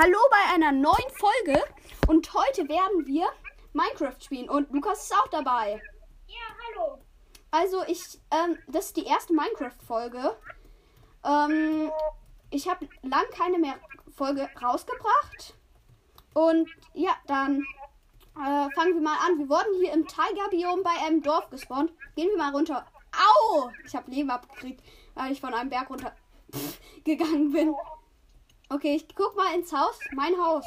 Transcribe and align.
Hallo 0.00 0.18
bei 0.30 0.54
einer 0.54 0.70
neuen 0.70 1.10
Folge 1.16 1.60
und 2.06 2.32
heute 2.32 2.68
werden 2.68 3.04
wir 3.04 3.26
Minecraft 3.72 4.14
spielen 4.20 4.48
und 4.48 4.70
Lukas 4.70 5.02
ist 5.02 5.12
auch 5.12 5.26
dabei. 5.26 5.82
Ja, 6.28 6.36
hallo. 6.68 6.98
Also 7.50 7.82
ich, 7.88 8.20
ähm, 8.30 8.56
das 8.68 8.86
ist 8.86 8.96
die 8.96 9.06
erste 9.06 9.34
Minecraft-Folge. 9.34 10.36
Ähm, 11.24 11.90
ich 12.50 12.68
habe 12.68 12.88
lang 13.02 13.24
keine 13.32 13.58
mehr 13.58 13.74
Folge 14.14 14.48
rausgebracht. 14.62 15.54
Und 16.32 16.70
ja, 16.94 17.16
dann 17.26 17.64
äh, 18.36 18.70
fangen 18.76 18.94
wir 18.94 19.02
mal 19.02 19.18
an. 19.26 19.36
Wir 19.40 19.48
wurden 19.48 19.80
hier 19.80 19.94
im 19.94 20.06
Tiger-Biom 20.06 20.84
bei 20.84 21.06
einem 21.08 21.24
Dorf 21.24 21.50
gespawnt. 21.50 21.90
Gehen 22.14 22.28
wir 22.28 22.38
mal 22.38 22.52
runter. 22.52 22.86
Au! 23.10 23.68
Ich 23.84 23.96
habe 23.96 24.08
Leben 24.12 24.30
abgekriegt, 24.30 24.80
weil 25.14 25.32
ich 25.32 25.40
von 25.40 25.52
einem 25.52 25.70
Berg 25.70 25.90
runter 25.90 26.14
gegangen 27.04 27.50
bin. 27.50 27.74
Okay, 28.70 28.96
ich 28.96 29.14
guck 29.14 29.34
mal 29.34 29.54
ins 29.54 29.72
Haus. 29.72 29.98
Mein 30.12 30.36
Haus. 30.36 30.64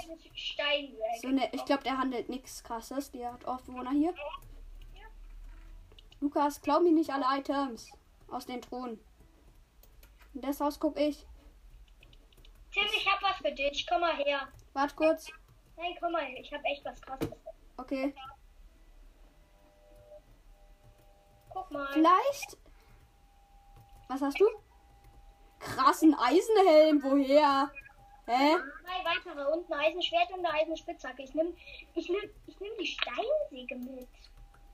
So 1.21 1.27
ne, 1.29 1.49
ich 1.51 1.63
glaube, 1.65 1.83
der 1.83 1.97
handelt 1.97 2.29
nichts 2.29 2.63
krasses. 2.63 3.11
Der 3.11 3.33
hat 3.33 3.43
Dorfbewohner 3.45 3.91
hier. 3.91 4.13
Lukas, 6.19 6.61
glaub 6.61 6.81
mir 6.81 6.91
nicht 6.91 7.11
alle 7.11 7.25
Items 7.39 7.91
aus 8.29 8.45
den 8.45 8.61
Thronen. 8.61 8.99
In 10.33 10.41
das 10.41 10.59
Haus 10.59 10.79
guck 10.79 10.97
ich. 10.99 11.25
Tim, 12.71 12.85
ich 12.95 13.07
hab 13.07 13.21
was 13.21 13.37
für 13.37 13.51
dich. 13.51 13.85
Komm 13.87 14.01
mal 14.01 14.15
her. 14.15 14.47
Wart 14.73 14.95
kurz. 14.95 15.31
Nein, 15.77 15.95
komm 15.99 16.13
mal 16.13 16.23
her. 16.23 16.39
Ich 16.39 16.51
hab 16.53 16.63
echt 16.63 16.83
was 16.85 17.01
krasses. 17.01 17.29
Okay. 17.77 18.15
Guck 21.49 21.69
mal. 21.71 21.91
Vielleicht. 21.91 22.57
Was 24.07 24.21
hast 24.21 24.39
du? 24.39 24.47
Krassen 25.59 26.15
Eisenhelm. 26.15 27.03
Woher? 27.03 27.71
Hä? 28.25 28.55
Drei 28.55 29.05
weitere 29.05 29.51
und 29.51 29.71
ein 29.71 29.79
Eisenschwert 29.79 30.31
und 30.31 30.45
eine 30.45 30.53
Eisenspitzhacke. 30.53 31.23
Ich 31.23 31.33
nehm, 31.33 31.55
ich 31.95 32.09
nehm, 32.09 32.29
ich 32.47 32.59
nehm 32.59 32.71
die 32.79 32.87
Steinsäge 32.87 33.75
mit. 33.75 34.07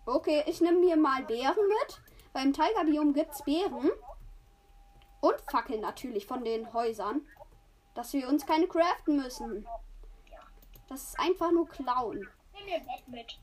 Okay, 0.05 0.43
ich 0.45 0.61
nehme 0.61 0.79
mir 0.79 0.97
mal 0.97 1.23
Beeren 1.23 1.67
mit. 1.67 2.01
Beim 2.33 2.53
Tigerbiom 2.53 3.13
gibt's 3.13 3.43
Beeren. 3.43 3.89
Und 5.21 5.41
Fackeln 5.49 5.81
natürlich 5.81 6.25
von 6.25 6.43
den 6.43 6.71
Häusern. 6.73 7.27
Dass 7.95 8.13
wir 8.13 8.27
uns 8.27 8.45
keine 8.45 8.67
craften 8.67 9.17
müssen. 9.17 9.67
Das 10.87 11.03
ist 11.03 11.19
einfach 11.19 11.51
nur 11.51 11.67
klauen. 11.67 12.29
Nimm 12.53 12.65
mir 12.65 12.75
ein 12.75 12.85
Bett 12.85 13.07
mit. 13.07 13.39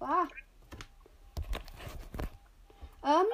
Ah. 0.00 0.26
Ähm. 3.04 3.26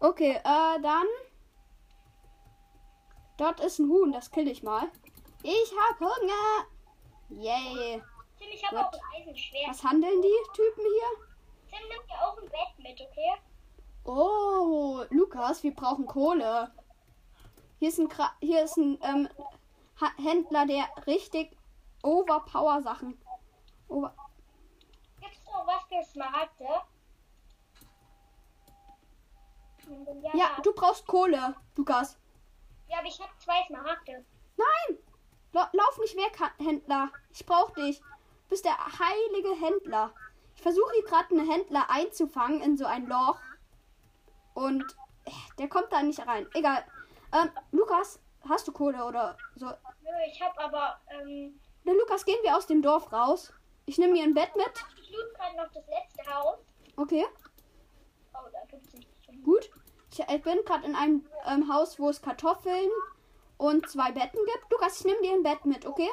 Okay, 0.00 0.32
äh, 0.32 0.80
dann. 0.80 1.06
Dort 3.36 3.60
ist 3.60 3.78
ein 3.78 3.88
Huhn, 3.88 4.12
das 4.12 4.30
kill 4.30 4.48
ich 4.48 4.62
mal. 4.62 4.88
Ich 5.42 5.72
hab 5.80 6.00
Hunger. 6.00 6.66
Yay. 7.30 8.02
Tim, 8.38 8.48
ich 8.52 8.64
hab 8.64 8.70
Gut. 8.70 8.80
auch 8.80 8.92
ein 8.92 9.22
Eisenschwert. 9.22 9.68
Was 9.68 9.84
handeln 9.84 10.22
die 10.22 10.52
Typen 10.54 10.82
hier? 10.82 11.26
Tim, 11.70 11.88
nimm 11.88 12.06
dir 12.06 12.26
auch 12.26 12.38
ein 12.38 12.48
Bett 12.48 12.78
mit, 12.78 13.00
okay? 13.00 13.34
Oh, 14.04 15.04
Lukas, 15.10 15.62
wir 15.62 15.74
brauchen 15.74 16.06
Kohle. 16.06 16.72
Hier 17.78 17.88
ist 17.88 17.98
ein, 17.98 18.08
Kra 18.08 18.32
hier 18.40 18.64
ist 18.64 18.76
ein 18.76 18.98
ähm, 19.02 19.28
Händler, 20.16 20.66
der 20.66 20.88
richtig 21.06 21.56
overpower 22.02 22.82
Sachen. 22.82 23.20
Over 23.88 24.14
Gibt's 25.20 25.44
noch 25.46 25.66
was 25.66 25.84
für 25.84 26.02
Smaragde? 26.04 26.66
Ja, 30.22 30.30
ja, 30.34 30.60
du 30.62 30.72
brauchst 30.72 31.06
Kohle, 31.06 31.54
Lukas. 31.76 32.18
ja, 32.88 32.98
aber 32.98 33.06
ich 33.08 33.20
hab 33.20 33.30
zwei 33.40 33.62
Smaragde. 33.66 34.24
Nein! 34.56 34.98
La 35.52 35.70
lauf 35.72 35.98
nicht 35.98 36.16
weg, 36.16 36.38
Händler. 36.58 37.10
Ich 37.32 37.44
brauch 37.46 37.70
dich. 37.70 38.00
Du 38.00 38.48
bist 38.50 38.64
der 38.64 38.76
heilige 38.76 39.54
Händler. 39.64 40.12
Ich 40.54 40.62
versuche 40.62 40.92
hier 40.94 41.04
gerade 41.04 41.30
einen 41.30 41.50
Händler 41.50 41.88
einzufangen 41.88 42.60
in 42.60 42.76
so 42.76 42.84
ein 42.84 43.06
Loch. 43.06 43.38
Und 44.54 44.82
äh, 45.24 45.30
der 45.58 45.68
kommt 45.68 45.92
da 45.92 46.02
nicht 46.02 46.26
rein. 46.26 46.46
Egal. 46.54 46.84
Ähm, 47.32 47.50
Lukas, 47.72 48.20
hast 48.48 48.66
du 48.68 48.72
Kohle 48.72 49.04
oder 49.04 49.36
so? 49.56 49.66
Nö, 49.66 50.10
ich 50.30 50.40
hab 50.42 50.58
aber, 50.58 51.00
ähm, 51.08 51.58
Na, 51.84 51.92
Lukas, 51.92 52.24
gehen 52.24 52.38
wir 52.42 52.56
aus 52.56 52.66
dem 52.66 52.82
Dorf 52.82 53.12
raus. 53.12 53.52
Ich 53.86 53.96
nehme 53.98 54.12
mir 54.14 54.24
ein 54.24 54.34
Bett 54.34 54.54
mit. 54.56 54.66
ich 55.00 55.10
loot 55.10 55.34
gerade 55.34 55.56
noch 55.56 55.68
das 55.72 55.84
letzte 55.86 56.34
Haus. 56.34 56.58
Okay, 56.96 57.24
Oh, 58.34 58.48
da 58.52 58.58
gibt's 58.68 58.92
nicht. 58.92 59.08
Gut. 59.44 59.70
Ich 60.10 60.42
bin 60.42 60.58
gerade 60.64 60.86
in 60.86 60.94
einem 60.94 61.26
ähm, 61.46 61.72
Haus, 61.72 61.98
wo 61.98 62.08
es 62.08 62.22
Kartoffeln 62.22 62.90
und 63.58 63.88
zwei 63.88 64.10
Betten 64.12 64.40
gibt. 64.46 64.70
Lukas, 64.70 65.00
ich 65.00 65.06
nehme 65.06 65.20
dir 65.22 65.32
ein 65.32 65.42
Bett 65.42 65.64
mit, 65.64 65.84
okay? 65.86 66.08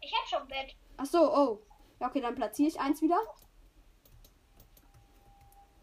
Ich 0.00 0.12
hab 0.12 0.28
schon 0.28 0.42
ein 0.42 0.48
Bett. 0.48 0.76
Ach 0.98 1.06
so, 1.06 1.32
oh. 1.32 1.62
Ja, 2.00 2.08
okay, 2.08 2.20
dann 2.20 2.34
platziere 2.34 2.68
ich 2.68 2.78
eins 2.78 3.00
wieder. 3.00 3.18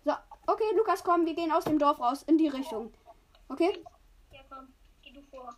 So, 0.06 0.12
okay, 0.48 0.76
Lukas, 0.76 1.04
komm, 1.04 1.26
wir 1.26 1.34
gehen 1.34 1.52
aus 1.52 1.64
dem 1.64 1.80
Dorf 1.80 2.00
raus 2.00 2.24
in 2.24 2.38
die 2.38 2.48
Richtung. 2.48 2.94
Okay? 3.50 3.84
Ja, 4.32 4.42
komm, 4.50 4.74
geh 5.02 5.12
du 5.12 5.22
vor. 5.24 5.50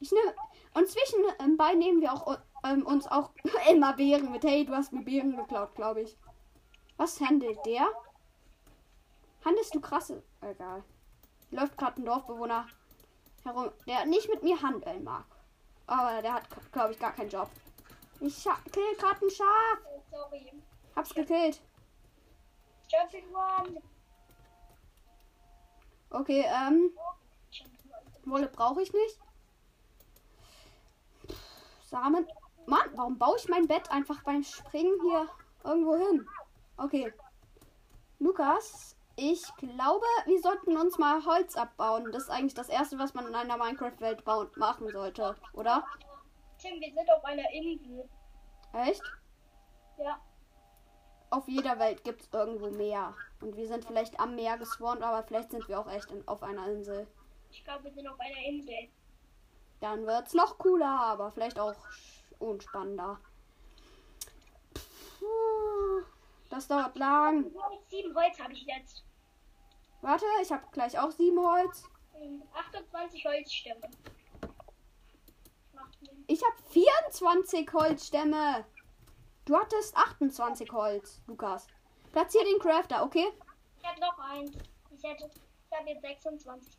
Ich 0.00 0.12
nehme 0.12 0.34
und 0.74 0.88
zwischen 0.88 1.20
ähm, 1.38 1.56
beiden 1.56 1.78
nehmen 1.78 2.00
wir 2.00 2.12
auch 2.12 2.38
ähm, 2.64 2.86
uns 2.86 3.06
auch 3.06 3.30
immer 3.70 3.92
Beeren 3.94 4.32
mit. 4.32 4.44
Hey, 4.44 4.64
du 4.64 4.72
hast 4.72 4.92
mir 4.92 5.02
Beeren 5.02 5.36
geklaut, 5.36 5.74
glaube 5.74 6.02
ich. 6.02 6.16
Was 6.96 7.20
handelt 7.20 7.58
der? 7.66 7.88
Handelst 9.44 9.74
du 9.74 9.80
krasse? 9.80 10.22
Egal. 10.40 10.84
Läuft 11.50 11.76
gerade 11.76 12.00
ein 12.00 12.04
Dorfbewohner 12.04 12.66
herum, 13.44 13.70
der 13.86 14.06
nicht 14.06 14.28
mit 14.28 14.42
mir 14.42 14.60
handeln 14.62 15.04
mag. 15.04 15.24
Aber 15.86 16.22
der 16.22 16.34
hat, 16.34 16.44
glaube 16.72 16.92
ich, 16.92 16.98
gar 16.98 17.12
keinen 17.12 17.30
Job. 17.30 17.50
Ich 18.20 18.44
kill 18.70 18.96
gerade 18.98 19.26
ein 19.26 19.30
Schaf. 19.30 19.78
Oh, 19.84 20.02
sorry. 20.10 20.52
Hab's 20.94 21.12
gekillt. 21.12 21.60
Okay, 26.10 26.44
ähm. 26.46 26.92
Wolle 28.24 28.46
brauche 28.48 28.82
ich 28.82 28.92
nicht. 28.92 29.18
Samen. 31.84 32.26
Mann, 32.66 32.90
warum 32.94 33.18
baue 33.18 33.36
ich 33.36 33.48
mein 33.48 33.66
Bett 33.66 33.90
einfach 33.90 34.22
beim 34.22 34.44
Springen 34.44 35.00
hier 35.02 35.28
irgendwo 35.64 35.96
hin? 35.96 36.26
Okay. 36.76 37.12
Lukas, 38.20 38.96
ich 39.16 39.42
glaube, 39.56 40.06
wir 40.26 40.40
sollten 40.40 40.76
uns 40.76 40.98
mal 40.98 41.24
Holz 41.24 41.56
abbauen. 41.56 42.10
Das 42.12 42.24
ist 42.24 42.30
eigentlich 42.30 42.54
das 42.54 42.68
Erste, 42.68 42.98
was 42.98 43.14
man 43.14 43.26
in 43.26 43.34
einer 43.34 43.56
Minecraft-Welt 43.56 44.24
bauen- 44.24 44.50
machen 44.56 44.88
sollte, 44.90 45.36
oder? 45.52 45.84
Tim, 46.58 46.80
wir 46.80 46.92
sind 46.92 47.10
auf 47.10 47.24
einer 47.24 47.50
Insel. 47.52 48.08
Echt? 48.72 49.02
Ja. 49.98 50.18
Auf 51.30 51.48
jeder 51.48 51.78
Welt 51.78 52.04
gibt 52.04 52.22
es 52.22 52.28
irgendwo 52.32 52.70
Meer. 52.70 53.14
Und 53.40 53.56
wir 53.56 53.66
sind 53.66 53.84
vielleicht 53.84 54.18
am 54.20 54.34
Meer 54.34 54.58
gespawnt, 54.58 55.02
aber 55.02 55.22
vielleicht 55.22 55.50
sind 55.50 55.66
wir 55.68 55.80
auch 55.80 55.90
echt 55.90 56.10
in, 56.10 56.26
auf 56.28 56.42
einer 56.42 56.66
Insel. 56.68 57.06
Ich 57.50 57.64
glaube, 57.64 57.84
wir 57.84 57.92
sind 57.92 58.06
auf 58.08 58.18
einer 58.20 58.38
Insel. 58.46 58.88
Dann 59.80 60.06
wird's 60.06 60.34
noch 60.34 60.58
cooler, 60.58 61.00
aber 61.00 61.30
vielleicht 61.32 61.58
auch 61.58 61.74
unspannender. 62.38 63.18
Puh, 65.18 66.02
Das 66.52 66.68
dauert 66.68 66.98
lang. 66.98 67.50
Sieben 67.88 68.14
Holz 68.14 68.38
habe 68.38 68.52
ich 68.52 68.66
jetzt. 68.66 69.02
Warte, 70.02 70.26
ich 70.42 70.52
habe 70.52 70.62
gleich 70.70 70.98
auch 70.98 71.10
sieben 71.10 71.38
Holz. 71.38 71.84
Hm, 72.12 72.42
28 72.52 73.24
Holzstämme. 73.24 73.90
Macht 75.72 75.98
Sinn. 76.00 76.24
Ich 76.26 76.42
habe 76.44 76.54
24 76.68 77.72
Holzstämme. 77.72 78.66
Du 79.46 79.56
hattest 79.56 79.96
28 79.96 80.70
Holz, 80.72 81.22
Lukas. 81.26 81.68
Platzier 82.12 82.44
den 82.44 82.58
Crafter, 82.58 83.02
okay? 83.02 83.28
Ich 83.78 83.88
habe 83.88 84.00
noch 84.00 84.18
eins. 84.18 84.52
Ich 84.90 85.02
hätte. 85.02 85.30
Ich 85.70 85.78
habe 85.78 85.88
jetzt 85.88 86.02
26. 86.02 86.76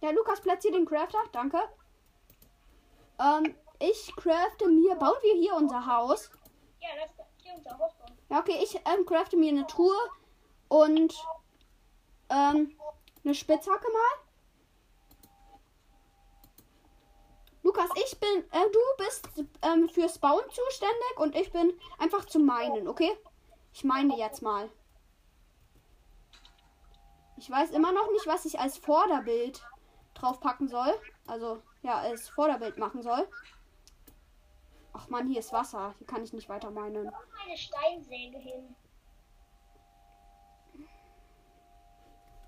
Ja, 0.00 0.08
Lukas, 0.10 0.40
platzier 0.40 0.72
den 0.72 0.86
Crafter, 0.86 1.22
danke. 1.32 1.58
Ähm, 3.20 3.54
ich 3.78 4.16
crafte 4.16 4.68
mir. 4.68 4.94
Bauen 4.94 5.18
wir 5.20 5.34
hier 5.34 5.54
unser 5.54 5.84
Haus? 5.84 6.30
Ja, 6.80 6.88
lass 6.98 7.10
hier 7.42 7.52
unser 7.54 7.78
Haus 7.78 7.92
bauen. 7.98 8.05
Ja, 8.28 8.40
okay, 8.40 8.58
ich 8.62 8.74
ähm, 8.74 9.06
crafte 9.06 9.36
mir 9.36 9.50
eine 9.50 9.66
Truhe 9.66 9.96
und 10.68 11.14
ähm, 12.28 12.76
eine 13.24 13.34
Spitzhacke 13.34 13.86
mal. 13.92 14.26
Lukas, 17.62 17.90
ich 17.96 18.18
bin, 18.20 18.44
äh, 18.52 18.70
du 18.72 18.78
bist 19.04 19.28
ähm, 19.62 19.88
fürs 19.88 20.18
Bauen 20.18 20.44
zuständig 20.50 21.18
und 21.18 21.34
ich 21.34 21.50
bin 21.52 21.72
einfach 21.98 22.24
zum 22.24 22.46
Meinen, 22.46 22.86
okay? 22.86 23.10
Ich 23.72 23.84
meine 23.84 24.16
jetzt 24.16 24.40
mal. 24.40 24.70
Ich 27.36 27.50
weiß 27.50 27.72
immer 27.72 27.92
noch 27.92 28.10
nicht, 28.12 28.26
was 28.26 28.44
ich 28.44 28.58
als 28.58 28.78
Vorderbild 28.78 29.62
draufpacken 30.14 30.68
soll. 30.68 30.94
Also, 31.26 31.60
ja, 31.82 31.98
als 31.98 32.28
Vorderbild 32.28 32.78
machen 32.78 33.02
soll. 33.02 33.28
Ach 34.98 35.08
man, 35.10 35.28
hier 35.28 35.40
ist 35.40 35.52
Wasser. 35.52 35.94
Hier 35.98 36.06
kann 36.06 36.24
ich 36.24 36.32
nicht 36.32 36.48
weiter 36.48 36.70
meinen. 36.70 37.04
Mach 37.04 37.44
eine 37.44 37.56
Steinsäge 37.56 38.38
hin. 38.38 38.74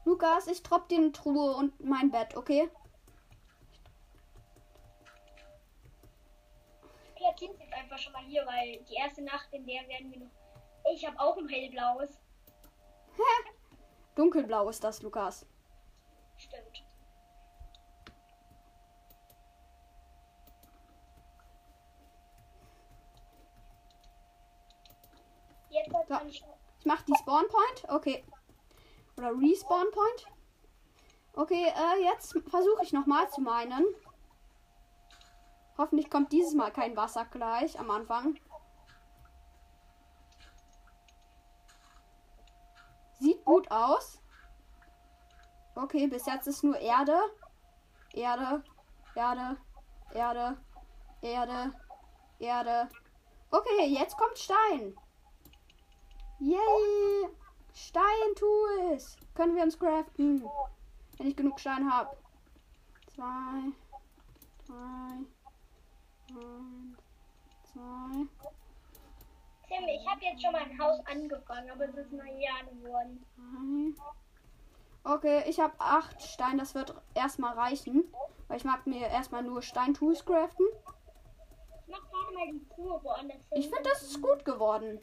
Lukas, 0.06 0.47
ich 0.47 0.62
dropp 0.62 0.89
dir 0.89 0.97
eine 0.97 1.12
Truhe 1.12 1.55
und 1.55 1.79
mein 1.85 2.11
Bett, 2.11 2.35
okay? 2.35 2.71
Es 7.17 7.41
jetzt 7.43 7.73
einfach 7.73 7.99
schon 7.99 8.12
mal 8.15 8.25
hier, 8.25 8.45
weil 8.47 8.83
die 8.85 8.95
erste 8.95 9.23
Nacht, 9.23 9.53
in 9.53 9.67
der 9.67 9.87
werden 9.87 10.11
wir 10.11 10.21
noch. 10.21 10.31
Ich 10.93 11.06
habe 11.06 11.21
auch 11.21 11.37
ein 11.37 11.49
hellblaues. 11.49 12.19
Dunkelblau 14.15 14.69
ist 14.71 14.83
das, 14.83 15.03
Lukas. 15.03 15.47
Stimmt. 16.39 16.83
Jetzt 25.71 25.88
hat 25.88 25.88
So. 26.06 26.15
Ich 26.27 26.45
mach 26.85 27.03
die 27.03 27.15
Spawn 27.19 27.47
Point. 27.49 27.85
Okay. 27.89 28.25
Oder 29.17 29.33
Respawn 29.33 29.91
Point. 29.91 30.27
Okay, 31.35 31.67
äh, 31.67 32.05
jetzt 32.05 32.37
versuche 32.49 32.83
ich 32.83 32.93
nochmal 32.93 33.29
zu 33.31 33.41
meinen. 33.41 33.85
Hoffentlich 35.77 36.11
kommt 36.11 36.33
dieses 36.33 36.55
Mal 36.55 36.73
kein 36.73 36.97
Wasser 36.97 37.25
gleich 37.27 37.79
am 37.79 37.91
Anfang. 37.91 38.39
Sieht 43.21 43.45
gut 43.45 43.71
aus. 43.71 44.21
Okay, 45.77 46.09
bis 46.09 46.27
jetzt 46.27 46.49
ist 46.49 46.65
nur 46.65 46.77
Erde. 46.79 47.17
Erde, 48.12 48.65
Erde, 49.15 49.56
Erde, 50.12 50.56
Erde, 51.21 51.73
Erde. 52.39 52.89
Okay, 53.50 53.87
jetzt 53.87 54.17
kommt 54.17 54.39
Stein. 54.39 54.97
Yay! 56.40 57.29
Steintools! 57.75 59.17
Können 59.35 59.56
wir 59.56 59.62
uns 59.62 59.79
craften? 59.79 60.49
Wenn 61.17 61.26
ich 61.26 61.37
genug 61.37 61.58
Stein 61.58 61.90
habe. 61.93 62.17
Zwei, 63.14 63.73
drei, 64.67 65.25
eins, 66.31 66.99
zwei. 67.73 68.26
Tim, 69.67 69.85
ich 69.88 70.08
habe 70.08 70.25
jetzt 70.25 70.43
schon 70.43 70.52
mal 70.52 70.62
ein 70.62 70.79
Haus 70.79 71.00
angefangen, 71.06 71.70
aber 71.70 71.88
es 71.88 71.94
ist 71.96 72.12
mal 72.12 72.26
ein 72.26 72.40
Jahr 72.40 72.64
geworden. 72.64 73.26
Okay, 75.05 75.43
ich 75.46 75.58
habe 75.61 75.75
acht 75.79 76.23
Stein. 76.23 76.58
Das 76.58 76.75
wird 76.75 76.94
erstmal 77.14 77.55
reichen. 77.55 78.05
Weil 78.46 78.56
ich 78.56 78.64
mag 78.64 78.87
mir 78.87 79.08
erstmal 79.08 79.43
nur 79.43 79.61
Steintools 79.62 80.25
craften. 80.25 80.67
Ich 81.81 81.88
mach 81.88 82.11
gerade 82.11 82.35
mal 82.35 82.46
die 82.52 82.67
Truhe 82.75 83.02
woanders 83.02 83.37
hin. 83.37 83.61
Ich 83.61 83.69
finde, 83.69 83.90
das 83.90 84.02
ist 84.02 84.23
gut 84.23 84.44
geworden. 84.44 85.00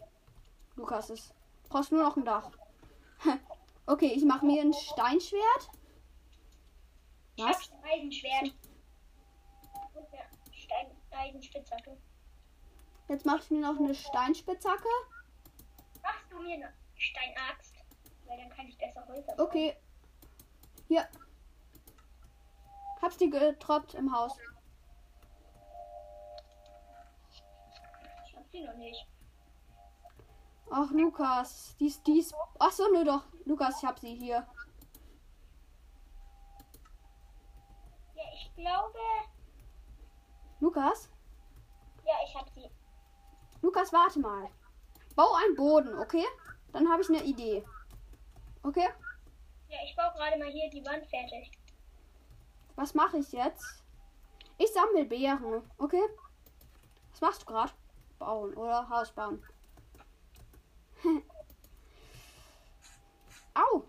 Lukas 0.75 1.10
ist. 1.10 1.33
Brauchst 1.69 1.92
nur 1.92 2.04
noch 2.04 2.18
ein 2.18 2.25
Dach. 2.25 2.51
Okay, 3.88 4.07
ich 4.07 4.25
mache 4.25 4.44
mir 4.44 4.63
ein 4.63 4.74
Steinschwert. 4.74 5.69
Ich 7.36 7.44
hab 7.44 7.51
Was? 7.51 7.72
ein 7.72 7.83
Eisenschwert. 7.83 8.56
Und 9.94 10.07
eine 10.12 10.24
Stein 10.51 10.88
Eisenspitzhacke. 11.12 11.95
Jetzt 13.07 13.25
mache 13.27 13.42
ich 13.44 13.51
mir 13.51 13.62
noch 13.62 13.77
eine 13.77 13.94
Steinspitzhacke. 13.94 14.88
Machst 16.01 16.31
du 16.31 16.39
mir 16.39 16.56
eine 16.56 16.74
Steinaxt? 16.95 17.75
Weil 18.25 18.38
dann 18.38 18.50
kann 18.50 18.68
ich 18.68 18.78
besser 18.78 19.06
Holz 19.07 19.30
abbauen. 19.30 19.48
Okay. 19.48 19.78
Hier. 20.88 21.07
Hab's 23.04 23.18
dir 23.18 23.30
getroppt 23.30 23.94
im 23.94 24.12
Haus. 24.12 24.36
Ich 28.25 28.36
hab 28.36 28.50
sie 28.50 28.62
noch 28.62 28.75
nicht. 28.78 29.06
Ach, 30.69 30.91
Lukas. 30.91 31.75
Dies, 31.79 32.01
dies. 32.03 32.33
Ach 32.59 32.71
so, 32.71 32.88
nö, 32.91 33.03
doch. 33.03 33.23
Lukas, 33.45 33.77
ich 33.77 33.85
hab 33.88 34.00
sie 34.00 34.15
hier. 34.15 34.47
Ja, 38.15 38.23
ich 38.33 38.53
glaube. 38.56 39.00
Lukas? 40.59 41.09
Ja, 42.03 42.13
ich 42.25 42.35
hab 42.35 42.50
sie. 42.50 42.69
Lukas, 43.62 43.94
warte 43.94 44.19
mal. 44.19 44.50
Bau 45.15 45.33
einen 45.33 45.56
Boden, 45.56 45.97
okay? 46.00 46.25
Dann 46.71 46.89
habe 46.91 47.01
ich 47.01 47.09
eine 47.09 47.23
Idee. 47.23 47.65
Okay? 48.63 48.89
Ja, 49.69 49.77
ich 49.83 49.95
baue 49.95 50.11
gerade 50.15 50.38
mal 50.38 50.50
hier 50.50 50.69
die 50.69 50.85
Wand 50.85 51.06
fertig. 51.07 51.51
Was 52.75 52.94
mache 52.94 53.18
ich 53.18 53.31
jetzt? 53.31 53.83
Ich 54.57 54.71
sammle 54.73 55.06
Beeren, 55.06 55.61
okay? 55.77 56.03
Was 57.11 57.21
machst 57.21 57.41
du 57.44 57.45
gerade? 57.45 57.71
Bauen 58.19 58.53
oder 58.56 58.89
Haus 58.89 59.11
bauen? 59.11 59.44
Au! 63.54 63.84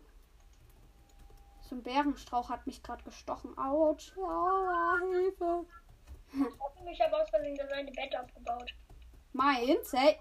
So 1.63 1.75
ein 1.75 1.83
Bärenstrauch 1.83 2.49
hat 2.51 2.67
mich 2.67 2.83
gerade 2.83 3.03
gestochen. 3.05 3.57
Autsch. 3.59 4.13
Aua, 4.17 4.99
Hilfe. 5.11 5.67
Ich 6.33 6.41
habe 6.61 6.85
mich 6.85 7.03
aber 7.05 7.23
aus 7.23 7.31
Versehen 7.31 7.57
das 7.57 7.71
eine 7.73 7.91
Bett 7.91 8.17
aufgebaut. 8.17 8.73
Meins, 9.33 9.93
hey. 9.93 10.19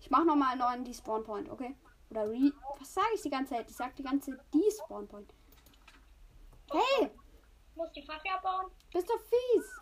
Ich 0.00 0.10
mach 0.10 0.24
noch 0.24 0.36
mal 0.36 0.52
einen 0.52 0.60
neuen 0.60 0.84
Despawn 0.84 1.22
Point, 1.24 1.50
okay? 1.50 1.76
Oder 2.10 2.28
Re. 2.28 2.52
Was 2.78 2.94
sage 2.94 3.06
ich 3.14 3.22
die 3.22 3.30
ganze 3.30 3.54
Zeit? 3.54 3.70
Ich 3.70 3.76
sag 3.76 3.94
die 3.96 4.02
ganze 4.02 4.38
Despawn 4.52 5.06
Point. 5.08 5.32
Hey, 6.70 7.10
Ich 7.70 7.76
muss 7.76 7.92
die 7.92 8.02
Fackel 8.02 8.30
abbauen. 8.32 8.70
bist 8.92 9.08
du 9.08 9.14
fies? 9.18 9.80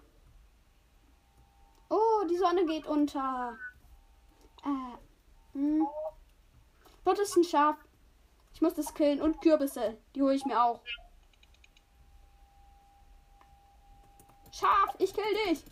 Oh, 1.88 2.24
die 2.28 2.36
Sonne 2.36 2.66
geht 2.66 2.86
unter. 2.86 3.56
Äh. 4.64 4.96
Dort 7.10 7.18
ist 7.18 7.34
ein 7.34 7.42
Schaf. 7.42 7.76
Ich 8.54 8.60
muss 8.60 8.74
das 8.74 8.94
killen 8.94 9.20
und 9.20 9.40
Kürbisse. 9.40 9.98
Die 10.14 10.22
hole 10.22 10.36
ich 10.36 10.44
mir 10.44 10.62
auch. 10.62 10.80
Schaf, 14.52 14.94
ich 14.98 15.12
kill 15.12 15.24
dich. 15.48 15.64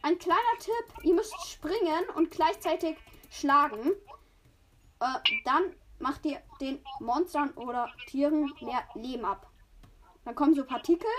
Ein 0.00 0.18
kleiner 0.18 0.40
Tipp: 0.60 1.04
Ihr 1.04 1.12
müsst 1.12 1.34
springen 1.46 2.08
und 2.14 2.30
gleichzeitig 2.30 2.96
schlagen. 3.30 3.90
Äh, 5.00 5.18
dann 5.44 5.76
macht 5.98 6.24
ihr 6.24 6.40
den 6.58 6.82
Monstern 7.00 7.50
oder 7.50 7.92
Tieren 8.06 8.50
mehr 8.62 8.88
Leben 8.94 9.26
ab. 9.26 9.50
Dann 10.24 10.34
kommen 10.34 10.54
so 10.54 10.64
Partikel. 10.64 11.10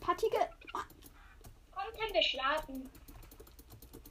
Partikel. 0.00 0.48
Kommt 0.72 1.94
Tim, 1.96 2.14
wir 2.14 2.22
schlafen. 2.22 2.88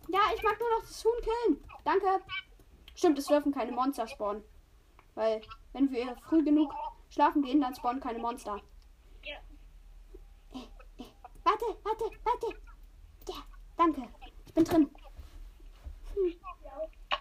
Ja, 0.10 0.20
ich 0.36 0.44
mag 0.44 0.60
nur 0.60 0.70
noch 0.72 0.82
das 0.82 1.06
Huhn 1.06 1.22
killen. 1.22 1.64
Danke. 1.86 2.22
Stimmt, 3.04 3.20
es 3.20 3.26
dürfen 3.26 3.52
keine 3.54 3.74
Monster 3.74 4.08
spawnen. 4.08 4.46
Weil, 5.14 5.42
wenn 5.74 5.92
wir 5.92 6.16
früh 6.30 6.42
genug 6.42 6.74
schlafen 7.10 7.42
gehen, 7.42 7.60
dann 7.60 7.76
spawnen 7.76 8.02
keine 8.02 8.20
Monster. 8.20 8.62
Ja. 9.26 9.40
Warte, 11.44 11.66
warte, 11.84 12.06
warte. 12.24 12.48
Ja, 13.28 13.36
danke. 13.76 14.08
Ich 14.46 14.54
bin 14.54 14.64
drin. 14.64 14.90
Ja. 16.16 17.18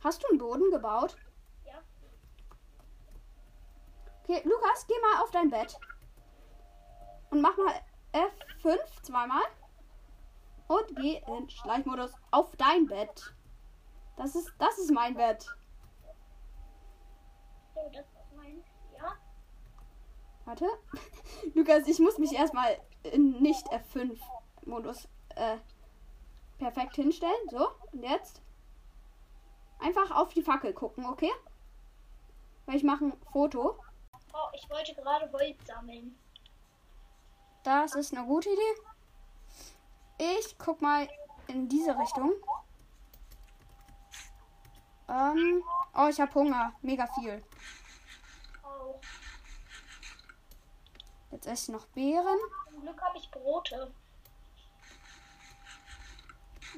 Hast 0.00 0.24
du 0.24 0.28
einen 0.30 0.38
Boden 0.38 0.72
gebaut? 0.72 1.16
Ja. 1.64 1.80
Okay, 4.24 4.42
Lukas, 4.42 4.88
geh 4.88 4.94
mal 5.02 5.22
auf 5.22 5.30
dein 5.30 5.50
Bett. 5.50 5.78
Und 7.30 7.42
mach 7.42 7.56
mal 7.56 7.80
F5 8.12 9.02
zweimal. 9.02 9.44
Und 10.66 10.96
geh 10.96 11.22
in 11.28 11.48
Schleichmodus 11.48 12.10
auf 12.32 12.56
dein 12.56 12.88
Bett. 12.88 13.36
Das 14.20 14.34
ist, 14.34 14.52
das 14.58 14.76
ist 14.76 14.90
mein 14.90 15.14
Bett. 15.14 15.46
So, 17.74 17.80
das 17.90 18.04
ist 18.04 18.36
mein. 18.36 18.62
Ja. 18.94 19.16
Warte. 20.44 20.66
Lukas, 21.54 21.88
ich 21.88 21.98
muss 22.00 22.18
mich 22.18 22.34
erstmal 22.34 22.78
in 23.02 23.40
nicht 23.40 23.66
F5-Modus 23.72 25.08
äh, 25.36 25.56
perfekt 26.58 26.96
hinstellen. 26.96 27.48
So, 27.50 27.66
und 27.92 28.02
jetzt 28.02 28.42
einfach 29.78 30.10
auf 30.10 30.34
die 30.34 30.42
Fackel 30.42 30.74
gucken, 30.74 31.06
okay? 31.06 31.32
Weil 32.66 32.76
ich 32.76 32.84
mache 32.84 33.06
ein 33.06 33.16
Foto. 33.32 33.82
Oh, 34.34 34.48
ich 34.52 34.68
wollte 34.68 34.94
gerade 34.96 35.32
Holz 35.32 35.66
sammeln. 35.66 36.14
Das 37.62 37.94
ist 37.94 38.14
eine 38.14 38.26
gute 38.26 38.50
Idee. 38.50 40.36
Ich 40.38 40.58
guck 40.58 40.82
mal 40.82 41.08
in 41.46 41.70
diese 41.70 41.98
Richtung. 41.98 42.34
Ähm, 45.10 45.64
oh, 45.94 46.06
ich 46.08 46.20
habe 46.20 46.32
Hunger. 46.34 46.72
Mega 46.82 47.06
viel. 47.08 47.42
Jetzt 51.32 51.46
esse 51.46 51.70
ich 51.72 51.76
noch 51.76 51.86
Beeren. 51.86 52.38
zum 52.68 52.80
Glück 52.82 53.00
habe 53.02 53.18
ich 53.18 53.30
Brote. 53.30 53.92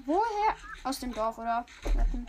Woher? 0.07 0.57
Aus 0.85 1.01
dem 1.01 1.13
Dorf, 1.13 1.37
oder? 1.37 1.67
Wetten. 1.83 2.27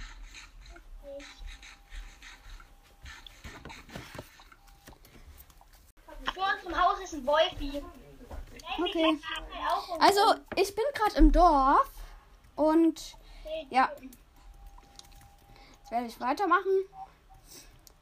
Vor 6.33 6.45
uns 6.53 6.63
im 6.65 6.81
Haus 6.81 7.00
ist 7.01 7.13
ein 7.13 7.25
Wolfi. 7.25 7.83
Okay. 8.77 9.19
Also, 10.00 10.36
ich 10.55 10.75
bin 10.75 10.86
gerade 10.93 11.15
im 11.17 11.31
Dorf 11.31 11.89
und 12.55 13.17
ja. 13.69 13.89
Werde 15.93 16.07
ich 16.07 16.19
weitermachen. 16.19 16.89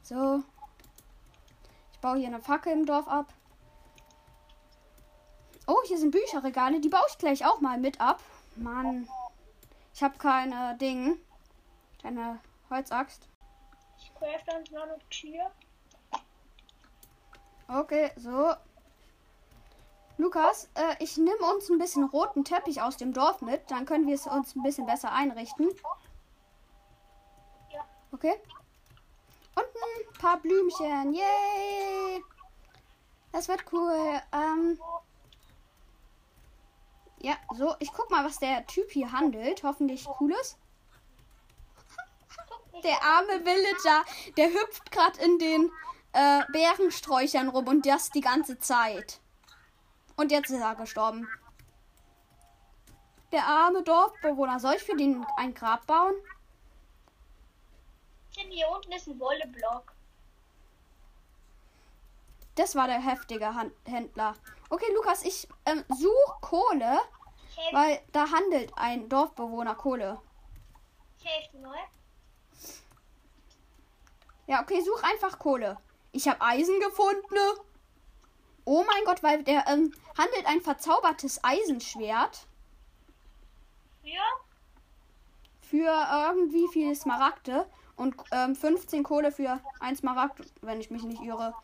So. 0.02 0.42
Ich 1.92 1.98
baue 1.98 2.16
hier 2.16 2.28
eine 2.28 2.40
Fackel 2.40 2.72
im 2.72 2.86
Dorf 2.86 3.06
ab. 3.06 3.30
Oh, 5.66 5.76
hier 5.84 5.98
sind 5.98 6.10
Bücherregale. 6.10 6.80
Die 6.80 6.88
baue 6.88 7.04
ich 7.10 7.18
gleich 7.18 7.44
auch 7.44 7.60
mal 7.60 7.76
mit 7.76 8.00
ab. 8.00 8.22
Mann. 8.56 9.06
Ich 9.92 10.02
habe 10.02 10.16
keine 10.16 10.74
Ding. 10.78 11.18
Keine 12.00 12.40
Holzaxt. 12.70 13.28
Ich 13.98 14.10
craft 14.14 14.58
uns 14.58 14.70
noch 14.70 14.84
eine 14.84 14.98
Tür. 15.10 15.50
Okay, 17.68 18.10
so. 18.16 18.54
Lukas, 20.16 20.70
äh, 20.76 20.96
ich 20.98 21.18
nehme 21.18 21.44
uns 21.54 21.68
ein 21.68 21.78
bisschen 21.78 22.04
roten 22.04 22.42
Teppich 22.46 22.80
aus 22.80 22.96
dem 22.96 23.12
Dorf 23.12 23.42
mit. 23.42 23.70
Dann 23.70 23.84
können 23.84 24.06
wir 24.06 24.14
es 24.14 24.26
uns 24.26 24.56
ein 24.56 24.62
bisschen 24.62 24.86
besser 24.86 25.12
einrichten. 25.12 25.68
Okay. 28.12 28.34
Und 29.54 29.64
ein 29.64 30.18
paar 30.18 30.38
Blümchen. 30.38 31.14
Yay! 31.14 32.22
Das 33.32 33.48
wird 33.48 33.64
cool. 33.72 34.20
Ähm. 34.32 34.78
Ja, 37.20 37.34
so. 37.56 37.74
Ich 37.78 37.92
guck 37.92 38.10
mal, 38.10 38.24
was 38.24 38.38
der 38.38 38.66
Typ 38.66 38.90
hier 38.90 39.10
handelt. 39.12 39.62
Hoffentlich 39.62 40.04
cooles. 40.04 40.58
Der 42.84 43.02
arme 43.02 43.44
Villager, 43.44 44.04
der 44.36 44.48
hüpft 44.48 44.90
gerade 44.90 45.20
in 45.20 45.38
den 45.38 45.70
äh, 46.14 46.42
Bärensträuchern 46.50 47.48
rum 47.48 47.68
und 47.68 47.86
das 47.86 48.10
die 48.10 48.20
ganze 48.20 48.58
Zeit. 48.58 49.20
Und 50.16 50.32
jetzt 50.32 50.50
ist 50.50 50.60
er 50.60 50.74
gestorben. 50.74 51.28
Der 53.30 53.46
arme 53.46 53.82
Dorfbewohner. 53.82 54.58
Soll 54.58 54.74
ich 54.74 54.82
für 54.82 54.96
den 54.96 55.24
ein 55.36 55.54
Grab 55.54 55.86
bauen? 55.86 56.14
Tim, 58.34 58.50
hier 58.50 58.68
unten 58.68 58.92
ist 58.92 59.06
ein 59.08 59.18
Wolleblock. 59.20 59.92
Das 62.54 62.74
war 62.74 62.86
der 62.86 63.00
heftige 63.00 63.54
Han 63.54 63.72
Händler. 63.86 64.34
Okay, 64.68 64.90
Lukas, 64.94 65.22
ich 65.24 65.48
ähm, 65.66 65.84
suche 65.88 66.36
Kohle, 66.40 67.00
Ich 67.50 67.56
helfe 67.56 67.76
weil 67.76 68.00
da 68.12 68.30
handelt 68.30 68.72
ein 68.76 69.08
Dorfbewohner 69.08 69.74
Kohle. 69.74 70.20
ich 71.18 71.24
helf 71.24 71.50
dir 71.50 71.60
mal. 71.60 71.78
Ja, 74.46 74.62
okay, 74.62 74.80
such 74.82 75.02
einfach 75.02 75.38
Kohle. 75.38 75.78
Ich 76.12 76.28
habe 76.28 76.42
Eisen 76.42 76.78
gefunden. 76.80 77.36
Oh 78.64 78.84
mein 78.86 79.04
Gott, 79.04 79.22
weil 79.22 79.42
der 79.44 79.66
ähm, 79.68 79.94
handelt 80.18 80.46
ein 80.46 80.60
verzaubertes 80.60 81.42
Eisenschwert 81.42 82.46
Ja? 84.02 84.22
für 85.62 85.88
irgendwie 86.28 86.68
viele 86.68 86.94
Smaragde 86.94 87.66
und 87.96 88.16
ähm, 88.32 88.54
15 88.54 89.02
Kohle 89.02 89.32
für 89.32 89.60
ein 89.80 89.96
Smaragd, 89.96 90.40
wenn 90.62 90.80
ich 90.80 90.90
mich 90.90 91.02
nicht 91.02 91.22
irre. 91.22 91.54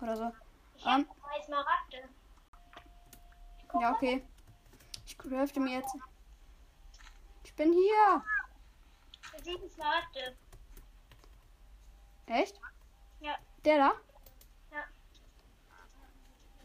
Oder 0.00 0.16
so. 0.16 0.32
Ich 0.76 0.86
Ähm. 0.86 1.06
drei 1.20 1.42
Smaragde. 1.44 2.08
Ja, 3.80 3.92
okay. 3.92 4.22
Ich 5.06 5.16
crafte 5.16 5.60
mir 5.60 5.78
jetzt. 5.78 5.94
Ich 7.44 7.54
bin 7.54 7.72
hier. 7.72 8.24
Für 9.20 9.42
sieben 9.42 9.68
Smaragde. 9.70 10.36
Echt? 12.26 12.60
Ja. 13.20 13.34
Der 13.64 13.76
da? 13.78 13.92
Ja. 14.72 14.84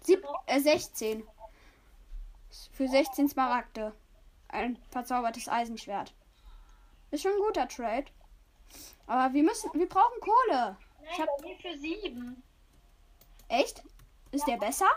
Sieb 0.02 0.26
äh, 0.46 0.60
16. 0.60 1.28
Für 2.72 2.88
16 2.88 3.30
Smaragde. 3.30 3.94
Ein 4.50 4.78
verzaubertes 4.90 5.50
Eisenschwert. 5.50 6.14
Ist 7.12 7.24
schon 7.24 7.34
ein 7.34 7.40
guter 7.46 7.68
Trade. 7.68 8.06
Aber 9.08 9.34
wir 9.34 9.44
müssen. 9.44 9.72
Wir 9.74 9.88
brauchen 9.90 10.20
Kohle. 10.20 10.78
Nein, 11.02 11.10
Ich 11.12 11.20
hab- 11.20 11.42
mir 11.42 11.58
für 11.58 11.78
sieben. 11.78 12.44
Echt? 13.48 13.82
Ist 14.32 14.46
der 14.48 14.58
besser? 14.58 14.90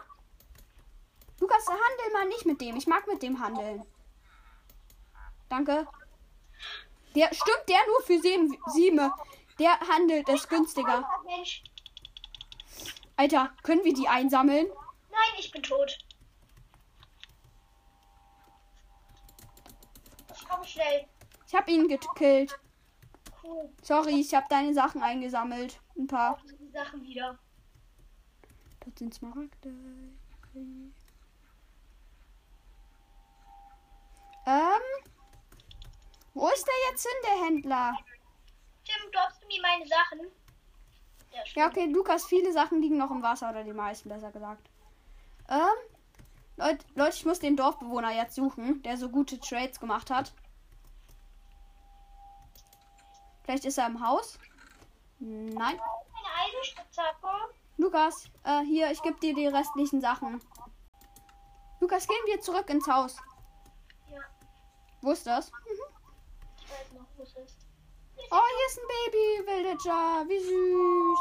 Lukas, 1.38 1.66
handel 1.68 2.12
mal 2.12 2.26
nicht 2.28 2.44
mit 2.44 2.60
dem. 2.60 2.76
Ich 2.76 2.86
mag 2.86 3.06
mit 3.06 3.22
dem 3.22 3.40
handeln. 3.40 3.84
Danke. 5.48 5.86
Der 7.14 7.26
stimmt 7.32 7.64
der 7.68 7.78
nur 7.86 8.02
für 8.02 8.20
sieben, 8.20 8.56
sieben. 8.72 9.10
Der 9.58 9.78
handelt 9.80 10.28
ist 10.28 10.48
günstiger. 10.48 11.08
Alter, 13.16 13.52
können 13.62 13.84
wir 13.84 13.94
die 13.94 14.08
einsammeln? 14.08 14.66
Nein, 15.10 15.30
ich 15.38 15.50
bin 15.50 15.62
tot. 15.62 15.98
Ich 20.34 20.48
komme 20.48 20.64
schnell. 20.66 21.06
Ich 21.46 21.54
habe 21.54 21.70
ihn 21.70 21.88
gekillt. 21.88 22.58
Sorry, 23.82 24.20
ich 24.20 24.34
habe 24.34 24.46
deine 24.48 24.74
Sachen 24.74 25.02
eingesammelt. 25.02 25.80
Ein 25.96 26.06
paar. 26.06 26.34
Auch 26.34 26.42
die 26.42 26.70
Sachen 26.70 27.02
wieder. 27.02 27.38
Dort 28.80 28.98
sind 28.98 29.14
Smaragde. 29.14 29.74
Ähm. 34.46 34.82
Wo 36.34 36.48
ist 36.48 36.66
der 36.66 36.90
jetzt 36.90 37.02
hin, 37.02 37.12
der 37.24 37.46
Händler? 37.46 37.98
Tim, 38.84 39.10
glaubst 39.10 39.42
du 39.42 39.46
mir 39.46 39.60
meine 39.62 39.86
Sachen? 39.86 40.20
Ja, 41.32 41.42
Ja, 41.54 41.68
okay, 41.68 41.86
Lukas, 41.86 42.24
viele 42.24 42.52
Sachen 42.52 42.80
liegen 42.80 42.96
noch 42.96 43.10
im 43.10 43.22
Wasser 43.22 43.50
oder 43.50 43.64
die 43.64 43.72
meisten, 43.72 44.08
besser 44.08 44.30
gesagt. 44.32 44.70
Ähm. 45.48 45.58
Leute, 46.56 46.84
Leute, 46.94 47.16
ich 47.16 47.24
muss 47.24 47.38
den 47.38 47.56
Dorfbewohner 47.56 48.12
jetzt 48.12 48.34
suchen, 48.34 48.82
der 48.82 48.96
so 48.96 49.08
gute 49.08 49.40
Trades 49.40 49.80
gemacht 49.80 50.10
hat. 50.10 50.34
Vielleicht 53.50 53.64
ist 53.64 53.78
er 53.78 53.86
im 53.86 54.06
Haus. 54.06 54.38
Nein. 55.18 55.80
Lukas, 57.78 58.30
äh, 58.44 58.60
hier, 58.60 58.92
ich 58.92 59.02
gebe 59.02 59.18
dir 59.18 59.34
die 59.34 59.48
restlichen 59.48 60.00
Sachen. 60.00 60.40
Lukas, 61.80 62.06
gehen 62.06 62.26
wir 62.26 62.40
zurück 62.40 62.70
ins 62.70 62.86
Haus. 62.86 63.16
Ja, 64.08 64.20
Wo 65.02 65.10
ist 65.10 65.26
das? 65.26 65.50
ich 66.62 66.70
weiß 66.70 66.92
noch, 66.92 67.06
wo 67.16 67.24
es 67.24 67.34
ist. 67.34 67.66
Oh, 68.30 68.40
hier 68.56 68.66
ist 68.68 68.78
ein 68.78 68.86
Baby-Villager. 69.44 70.28
Wie 70.28 70.38
süß. 70.38 71.18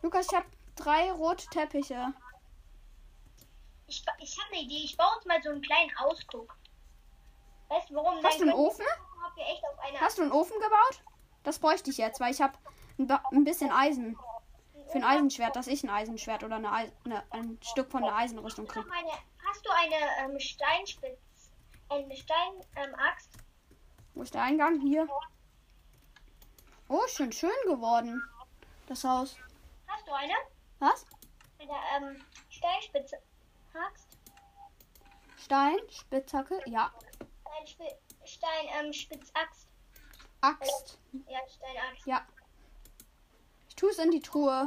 Lukas, 0.00 0.26
ich 0.30 0.34
habe 0.38 0.46
drei 0.76 1.12
rote 1.12 1.46
Teppiche. 1.48 2.14
Ich, 3.86 4.02
ich 4.18 4.38
habe 4.38 4.54
eine 4.54 4.62
Idee. 4.62 4.82
Ich 4.82 4.96
baue 4.96 5.14
uns 5.14 5.26
mal 5.26 5.42
so 5.42 5.50
einen 5.50 5.60
kleinen 5.60 5.94
Ausguck. 5.98 6.56
Hast 8.32 8.40
du 8.40 8.44
einen 8.44 8.54
Ofen? 8.54 8.86
Hast 10.00 10.18
du 10.18 10.22
einen 10.22 10.32
Ofen 10.32 10.58
gebaut? 10.58 11.02
Das 11.42 11.58
bräuchte 11.58 11.90
ich 11.90 11.98
jetzt, 11.98 12.18
weil 12.18 12.32
ich 12.32 12.40
habe 12.40 12.56
ein, 12.98 13.10
ein 13.10 13.44
bisschen 13.44 13.70
Eisen. 13.70 14.16
Für 14.90 14.98
ein 14.98 15.04
Eisenschwert, 15.04 15.54
dass 15.54 15.66
ich 15.66 15.84
ein 15.84 15.90
Eisenschwert 15.90 16.42
oder 16.42 16.56
eine, 16.56 16.72
Eis 16.72 16.90
eine, 17.04 17.22
ein 17.30 17.58
Stück 17.62 17.90
von 17.90 18.02
der 18.02 18.14
Eisenrüstung 18.14 18.66
kriege. 18.66 18.86
hast 19.46 19.66
du 19.66 19.70
eine 19.70 20.32
ähm, 20.32 20.40
Steinspitz, 20.40 21.18
eine 21.88 22.16
Steinaxt? 22.16 22.68
Ähm, 22.76 22.94
Axt? 22.94 23.30
Wo 24.14 24.22
ist 24.22 24.34
der 24.34 24.42
Eingang? 24.42 24.80
Hier. 24.80 25.08
Oh, 26.88 27.06
schön 27.06 27.32
schön 27.32 27.50
geworden. 27.64 28.22
Das 28.86 29.04
Haus. 29.04 29.36
hast 29.86 30.06
du 30.06 30.12
eine? 30.12 30.34
Was? 30.78 31.06
Eine 31.58 31.72
ähm, 31.96 32.24
Steinspitze. 32.48 33.18
Axt? 33.74 34.08
Stein, 35.36 35.76
Spitzhacke, 35.90 36.60
ja. 36.66 36.92
Stein, 37.42 37.66
Spi 37.66 37.84
Stein 38.42 38.86
ähm, 38.86 38.92
Spitzaxt. 38.92 39.68
Axt. 40.40 40.98
Ja, 41.28 41.38
Steinaxt. 41.48 42.06
Ja. 42.06 42.26
Ich 43.68 43.76
tue 43.76 43.90
es 43.90 43.98
in 43.98 44.10
die 44.10 44.20
Truhe. 44.20 44.66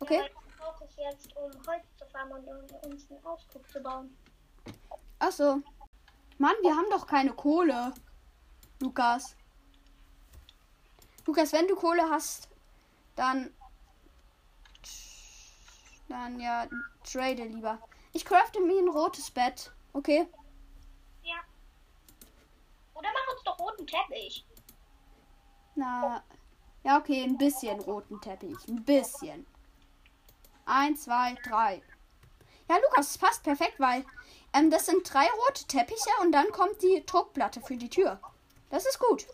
Okay. 0.00 0.18
Ja, 0.18 0.26
brauche 0.58 0.84
ich 0.84 0.96
jetzt, 0.96 1.34
um 1.34 1.50
Holz 1.66 1.84
zu 1.96 2.04
farmen 2.12 2.44
und 2.44 2.72
um 2.72 2.92
uns 2.92 3.10
einen 3.10 3.24
Ausguck 3.24 3.66
zu 3.70 3.80
bauen. 3.82 4.14
Ach 5.18 5.32
so. 5.32 5.62
Mann, 6.36 6.54
wir 6.60 6.76
haben 6.76 6.90
doch 6.90 7.06
keine 7.06 7.32
Kohle. 7.32 7.94
Lukas. 8.80 9.34
Lukas, 11.24 11.54
wenn 11.54 11.66
du 11.66 11.76
Kohle 11.76 12.10
hast, 12.10 12.50
dann. 13.16 13.54
Dann 16.08 16.38
ja, 16.38 16.68
trade 17.02 17.44
lieber. 17.44 17.78
Ich 18.12 18.26
crafte 18.26 18.60
mir 18.60 18.78
ein 18.78 18.88
rotes 18.88 19.30
Bett. 19.30 19.72
Okay? 19.94 20.28
Oder 23.04 23.12
mach 23.12 23.34
uns 23.34 23.42
doch 23.44 23.58
roten 23.58 23.86
Teppich. 23.86 24.46
Na. 25.74 26.24
Ja, 26.84 26.98
okay, 26.98 27.22
ein 27.22 27.36
bisschen 27.36 27.78
roten 27.80 28.18
Teppich. 28.20 28.56
Ein 28.66 28.82
bisschen. 28.82 29.46
Eins, 30.64 31.04
zwei, 31.04 31.34
drei. 31.44 31.82
Ja, 32.70 32.76
Lukas, 32.78 33.10
es 33.10 33.18
passt 33.18 33.42
perfekt, 33.42 33.78
weil 33.78 34.06
ähm, 34.54 34.70
das 34.70 34.86
sind 34.86 35.12
drei 35.12 35.26
rote 35.46 35.66
Teppiche 35.66 36.08
und 36.22 36.32
dann 36.32 36.50
kommt 36.50 36.80
die 36.80 37.04
Druckplatte 37.04 37.60
für 37.60 37.76
die 37.76 37.90
Tür. 37.90 38.18
Das 38.70 38.86
ist 38.86 38.98
gut. 38.98 39.26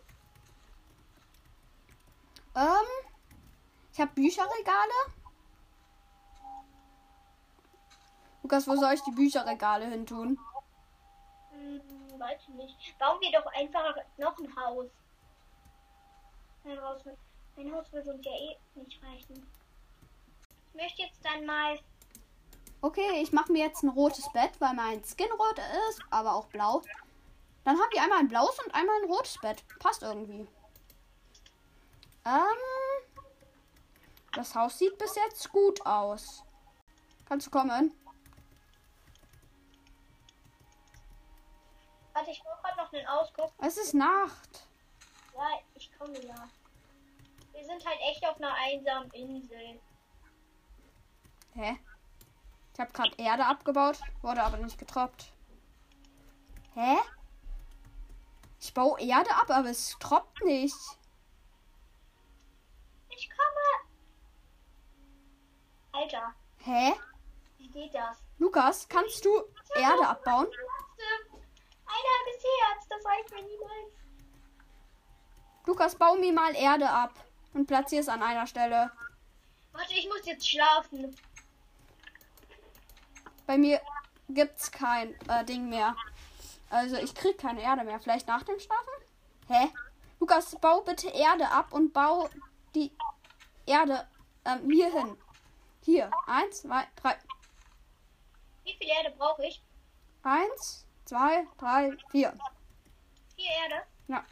Ähm, 2.57 3.07
ich 3.93 4.01
habe 4.01 4.11
Bücherregale. 4.15 5.15
Lukas, 8.43 8.67
wo 8.67 8.75
soll 8.75 8.95
ich 8.95 9.03
die 9.03 9.13
Bücherregale 9.13 9.87
hin 9.87 10.07
tun? 10.07 10.39
Weiß 12.21 12.39
ich 12.49 12.55
nicht. 12.55 12.99
Bauen 12.99 13.19
wir 13.21 13.33
doch 13.33 13.47
einfach 13.55 13.97
noch 14.19 14.39
ein 14.39 14.55
Haus. 14.57 14.87
Mein 16.63 16.81
Haus 16.83 17.03
mein 17.57 17.75
Haus 17.75 17.91
wird 17.93 18.07
uns 18.07 18.25
ja 18.25 18.33
eh 18.33 18.57
nicht 18.75 19.03
reichen. 19.03 19.47
Ich 20.69 20.75
möchte 20.75 21.03
jetzt 21.03 21.19
dann 21.25 21.45
mal. 21.45 21.79
Okay, 22.83 23.23
ich 23.23 23.33
mache 23.33 23.53
mir 23.53 23.65
jetzt 23.65 23.83
ein 23.83 23.89
rotes 23.89 24.31
Bett, 24.33 24.53
weil 24.61 24.75
mein 24.75 25.03
Skin 25.05 25.31
rot 25.33 25.59
ist, 25.89 26.01
aber 26.11 26.35
auch 26.35 26.47
blau. 26.47 26.83
Dann 27.65 27.77
haben 27.77 27.91
die 27.95 28.01
einmal 28.01 28.19
ein 28.19 28.29
blaues 28.29 28.59
und 28.65 28.75
einmal 28.75 29.03
ein 29.03 29.11
rotes 29.11 29.39
Bett. 29.39 29.65
Passt 29.79 30.03
irgendwie. 30.03 30.47
Ähm, 32.27 32.61
das 34.33 34.55
Haus 34.55 34.79
sieht 34.79 34.97
bis 34.99 35.17
jetzt 35.17 35.51
gut 35.51 35.85
aus. 35.85 36.45
Kannst 37.27 37.47
du 37.47 37.51
kommen? 37.51 37.95
Einen 42.93 43.07
Ausguck. 43.07 43.53
Es 43.59 43.77
ist 43.77 43.95
Nacht. 43.95 44.67
Ja, 45.35 45.49
ich 45.75 45.91
komme 45.99 46.19
ja. 46.21 46.49
Wir 47.53 47.65
sind 47.65 47.85
halt 47.85 47.99
echt 48.11 48.25
auf 48.27 48.37
einer 48.37 48.55
einsamen 48.55 49.11
Insel. 49.13 49.81
Hä? 51.55 51.79
Ich 52.73 52.81
habe 52.81 52.93
gerade 52.93 53.15
Erde 53.19 53.45
abgebaut, 53.47 53.99
wurde 54.23 54.43
aber 54.43 54.57
nicht 54.59 54.79
getroppt. 54.79 55.33
Hä? 56.75 56.97
Ich 58.61 58.73
baue 58.75 59.01
Erde 59.01 59.31
ab, 59.35 59.51
aber 59.51 59.71
es 59.71 59.97
troppt 59.99 60.43
nicht. 60.45 60.77
Ich 63.09 63.29
komme. 63.29 63.91
Alter, 65.93 66.35
Hä? 66.59 66.93
wie 67.59 67.69
geht 67.69 67.95
das? 67.95 68.19
Lukas, 68.39 68.89
kannst 68.89 69.25
du 69.25 69.31
Erde 69.75 70.07
abbauen? 70.07 70.47
Das 73.01 73.13
reicht 73.13 73.31
mir 73.31 73.43
niemals. 73.43 73.95
Lukas, 75.67 75.95
bau 75.95 76.17
mir 76.17 76.33
mal 76.33 76.55
Erde 76.55 76.89
ab 76.89 77.15
und 77.55 77.67
platzier 77.67 78.01
es 78.01 78.09
an 78.09 78.23
einer 78.23 78.47
Stelle. 78.47 78.91
Warte, 79.73 79.95
ich 79.95 80.07
muss 80.09 80.27
jetzt 80.27 80.49
schlafen. 80.49 81.17
Bei 83.47 83.57
mir 83.57 83.81
gibt's 84.29 84.71
kein 84.71 85.15
äh, 85.29 85.45
Ding 85.45 85.69
mehr. 85.69 85.97
Also 86.69 86.97
ich 86.97 87.15
krieg 87.15 87.39
keine 87.39 87.63
Erde 87.63 87.85
mehr. 87.85 88.01
Vielleicht 88.01 88.27
nach 88.27 88.43
dem 88.43 88.59
Schlafen? 88.59 88.93
Hä? 89.49 89.73
Lukas, 90.19 90.57
bau 90.61 90.83
bitte 90.83 91.09
Erde 91.09 91.49
ab 91.51 91.73
und 91.73 91.93
bau 91.93 92.29
die 92.75 92.93
Erde 93.67 94.07
ähm, 94.45 94.71
hier 94.71 94.93
hin. 94.93 95.17
Hier. 95.83 96.11
Eins, 96.27 96.63
zwei, 96.63 96.87
drei. 96.97 97.17
Wie 98.65 98.77
viel 98.77 98.89
Erde 98.89 99.15
brauche 99.17 99.47
ich? 99.47 99.63
Eins, 100.23 100.87
zwei, 101.07 101.47
drei, 101.57 101.97
vier. 102.11 102.35
Vier 103.41 103.53
Erde. 103.53 103.87
Ja. 104.09 104.25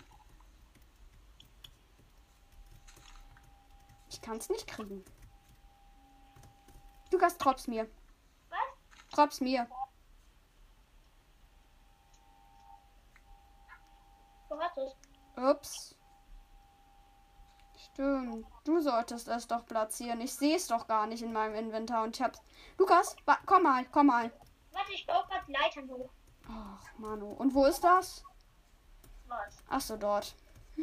Ich 4.10 4.20
kann's 4.20 4.50
nicht 4.50 4.66
kriegen. 4.66 5.02
Lukas, 7.10 7.38
drops 7.38 7.68
mir. 7.68 7.88
Was? 8.50 8.58
Drops 9.10 9.40
mir. 9.40 9.66
Wo 14.50 14.60
hast 14.60 14.76
du 14.76 14.82
es? 14.82 14.96
Ups. 15.36 15.96
Stimmt. 17.78 18.46
Du 18.64 18.80
solltest 18.80 19.28
es 19.28 19.46
doch 19.46 19.64
platzieren. 19.64 20.20
Ich 20.20 20.34
sehe 20.34 20.56
es 20.56 20.66
doch 20.66 20.86
gar 20.86 21.06
nicht 21.06 21.22
in 21.22 21.32
meinem 21.32 21.54
Inventar 21.54 22.04
und 22.04 22.14
ich 22.14 22.22
hab's. 22.22 22.42
Lukas, 22.76 23.16
komm 23.46 23.62
mal, 23.62 23.86
komm 23.86 24.08
mal. 24.08 24.30
Warte, 24.72 24.92
ich 24.92 25.06
baue 25.06 25.24
gerade 25.28 25.50
Leitern 25.50 25.88
hoch. 25.88 26.10
Ach, 26.46 26.98
Manu. 26.98 27.30
Und 27.32 27.54
wo 27.54 27.64
ist 27.64 27.82
das? 27.82 28.22
Was? 29.28 29.62
Ach 29.68 29.80
so, 29.80 29.96
dort. 29.96 30.34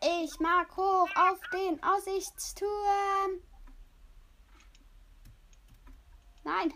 ich 0.00 0.40
mag 0.40 0.76
hoch 0.76 1.08
auf 1.16 1.40
den 1.52 1.82
Aussichtsturm. 1.82 3.42
Nein. 6.44 6.72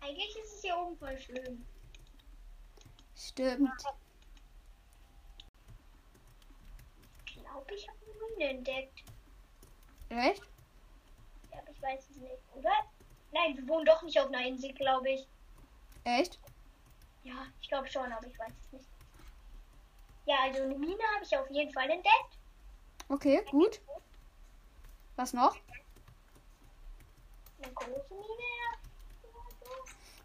Eigentlich 0.00 0.36
ist 0.36 0.54
es 0.54 0.62
hier 0.62 0.76
oben 0.76 0.96
voll 0.96 1.18
schön. 1.18 1.66
Stimmt. 3.16 3.70
Ich 7.26 7.34
glaube, 7.42 7.74
ich 7.74 7.88
habe 7.88 7.98
eine 8.04 8.14
Mine 8.34 8.50
entdeckt. 8.50 9.04
Echt? 10.08 10.42
Ja, 11.52 11.58
ich 11.70 11.82
weiß 11.82 12.10
es 12.10 12.16
nicht, 12.16 12.42
oder? 12.54 12.72
Nein, 13.32 13.56
wir 13.56 13.68
wohnen 13.68 13.86
doch 13.86 14.02
nicht 14.02 14.18
auf 14.20 14.28
einer 14.28 14.46
Insel, 14.46 14.72
glaube 14.72 15.10
ich. 15.10 15.26
Echt? 16.04 16.38
Ja, 17.22 17.46
ich 17.60 17.68
glaube 17.68 17.88
schon, 17.88 18.10
aber 18.12 18.26
ich 18.26 18.38
weiß 18.38 18.52
es 18.66 18.72
nicht. 18.72 18.88
Ja, 20.26 20.36
also 20.44 20.62
eine 20.62 20.74
Mine 20.74 21.02
habe 21.14 21.24
ich 21.24 21.36
auf 21.36 21.50
jeden 21.50 21.72
Fall 21.72 21.88
entdeckt. 21.90 22.38
Okay, 23.08 23.44
gut. 23.50 23.80
Was 25.16 25.32
noch? 25.32 25.56
Eine 27.62 27.72
große 27.72 28.14
Mine. 28.14 28.80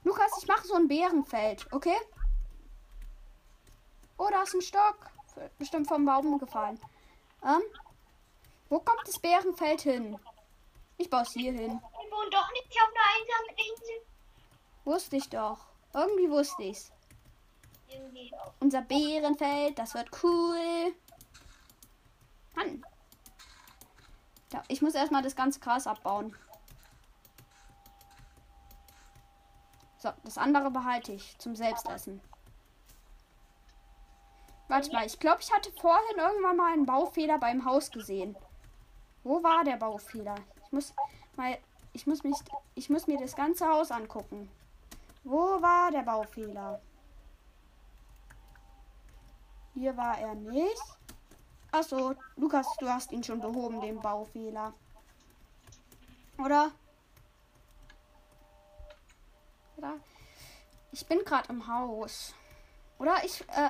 Lukas, 0.03 0.37
ich 0.37 0.47
mache 0.47 0.67
so 0.67 0.75
ein 0.75 0.87
Bärenfeld, 0.87 1.67
okay? 1.73 1.97
Oh, 4.17 4.27
da 4.31 4.43
ist 4.43 4.53
ein 4.53 4.61
Stock. 4.61 5.09
Bestimmt 5.57 5.87
vom 5.87 6.05
Baum 6.05 6.37
gefallen. 6.37 6.79
Ähm, 7.43 7.61
wo 8.69 8.79
kommt 8.79 9.05
das 9.05 9.19
Bärenfeld 9.19 9.81
hin? 9.81 10.17
Ich 10.97 11.09
baue 11.09 11.23
es 11.23 11.33
hier 11.33 11.51
hin. 11.51 11.81
Wohnen 12.15 12.31
doch 12.31 12.51
nicht 12.51 12.71
auf 12.71 12.89
einer 12.89 13.07
einsamen 13.15 13.71
Insel. 13.71 14.05
Wusste 14.85 15.15
ich 15.17 15.29
doch. 15.29 15.67
Irgendwie 15.93 16.29
wusste 16.29 16.63
ich's. 16.63 16.91
Irgendwie 17.89 18.33
auch. 18.37 18.53
Unser 18.59 18.81
Bärenfeld, 18.81 19.77
das 19.77 19.93
wird 19.93 20.09
cool. 20.23 20.93
Mann. 22.55 22.85
Ja, 24.53 24.63
ich 24.67 24.81
muss 24.81 24.95
erstmal 24.95 25.21
das 25.21 25.35
ganze 25.35 25.59
Gras 25.59 25.87
abbauen. 25.87 26.35
So, 29.97 30.11
das 30.23 30.37
andere 30.37 30.71
behalte 30.71 31.13
ich 31.13 31.37
zum 31.39 31.55
Selbstessen. 31.55 32.21
Warte 34.67 34.91
mal, 34.91 35.05
ich 35.05 35.19
glaube, 35.19 35.41
ich 35.41 35.51
hatte 35.53 35.71
vorhin 35.73 36.17
irgendwann 36.17 36.57
mal 36.57 36.73
einen 36.73 36.85
Baufehler 36.85 37.37
beim 37.37 37.65
Haus 37.65 37.91
gesehen. 37.91 38.35
Wo 39.23 39.43
war 39.43 39.63
der 39.63 39.77
Baufehler? 39.77 40.35
Ich 40.63 40.71
muss 40.71 40.93
mal, 41.35 41.57
ich 41.95 42.05
muss 42.05 42.23
mich, 42.23 42.35
ich 42.75 42.89
muss 42.89 43.07
mir 43.07 43.17
das 43.17 43.35
ganze 43.35 43.67
Haus 43.67 43.89
angucken. 43.89 44.49
Wo 45.23 45.61
war 45.61 45.89
der 45.91 46.03
Baufehler? 46.03 46.81
Hier 49.73 49.95
war 49.95 50.19
er 50.19 50.35
nicht. 50.35 50.83
Achso, 51.71 52.13
Lukas, 52.35 52.67
du 52.79 52.87
hast 52.87 53.11
ihn 53.11 53.23
schon 53.23 53.39
behoben, 53.39 53.79
den 53.79 53.99
Baufehler. 53.99 54.73
Oder? 56.37 56.71
Oder? 59.77 59.93
Ich 60.91 61.05
bin 61.07 61.19
gerade 61.19 61.47
im 61.49 61.65
Haus. 61.65 62.35
Oder 62.99 63.23
ich, 63.23 63.41
äh, 63.49 63.69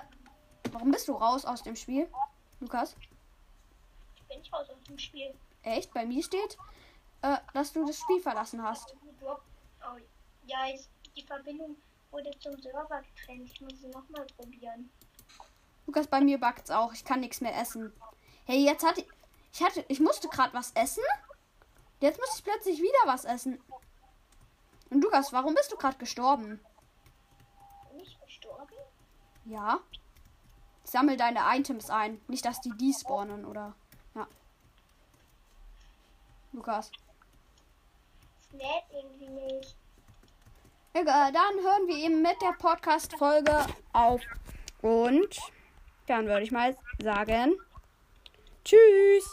warum 0.71 0.91
bist 0.91 1.07
du 1.07 1.13
raus 1.13 1.45
aus 1.45 1.61
dem 1.61 1.75
Spiel? 1.75 2.09
Lukas? 2.59 2.95
Ich 4.15 4.23
bin 4.23 4.39
nicht 4.39 4.51
raus 4.51 4.67
aus 4.69 4.83
dem 4.87 4.97
Spiel. 4.97 5.33
Echt? 5.61 5.93
Bei 5.93 6.05
mir 6.05 6.23
steht, 6.23 6.57
äh, 7.25 7.37
dass 7.53 7.73
du 7.73 7.85
das 7.85 7.97
Spiel 7.97 8.21
verlassen 8.21 8.61
hast. 8.61 8.95
Oh, 9.21 9.97
ja, 10.45 10.57
die 11.15 11.23
Verbindung 11.23 11.75
wurde 12.11 12.29
zum 12.39 12.59
Server 12.61 13.01
getrennt. 13.01 13.49
Ich 13.51 13.61
muss 13.61 13.81
sie 13.81 13.87
nochmal 13.87 14.27
probieren. 14.37 14.91
Lukas, 15.87 16.07
bei 16.07 16.21
mir 16.21 16.39
backt's 16.39 16.69
auch. 16.69 16.93
Ich 16.93 17.03
kann 17.03 17.21
nichts 17.21 17.41
mehr 17.41 17.57
essen. 17.57 17.91
Hey, 18.45 18.63
jetzt 18.63 18.85
hatte 18.85 19.01
ich. 19.01 19.07
Ich 19.53 19.63
hatte. 19.63 19.83
Ich 19.87 19.99
musste 19.99 20.27
gerade 20.27 20.53
was 20.53 20.71
essen. 20.73 21.03
Jetzt 21.99 22.19
muss 22.19 22.37
ich 22.37 22.43
plötzlich 22.43 22.79
wieder 22.79 22.99
was 23.05 23.25
essen. 23.25 23.59
Und 24.91 25.03
Lukas, 25.03 25.33
warum 25.33 25.55
bist 25.55 25.71
du 25.71 25.77
gerade 25.77 25.97
gestorben? 25.97 26.59
Bin 27.89 28.01
ich 28.01 28.19
gestorben? 28.21 28.75
Ja. 29.45 29.79
Ich 30.83 30.91
sammel 30.91 31.17
deine 31.17 31.39
Items 31.57 31.89
ein. 31.89 32.21
Nicht, 32.27 32.45
dass 32.45 32.61
die 32.61 32.77
despawnen, 32.77 33.45
oder? 33.45 33.73
Ja. 34.13 34.27
Lukas. 36.51 36.91
Lädt 38.57 38.85
irgendwie 38.93 39.29
nicht. 39.29 39.75
Egal, 40.93 41.31
dann 41.33 41.63
hören 41.63 41.87
wir 41.87 41.97
eben 41.97 42.21
mit 42.21 42.41
der 42.41 42.53
Podcast-Folge 42.57 43.65
auf. 43.91 44.21
Und 44.81 45.39
dann 46.07 46.25
würde 46.27 46.43
ich 46.43 46.51
mal 46.51 46.75
sagen. 46.99 47.55
Tschüss. 48.63 49.29